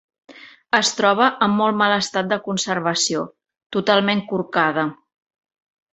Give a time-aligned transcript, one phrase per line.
[0.77, 3.23] Es troba en molt mal estat de conservació,
[3.77, 4.87] totalment corcada.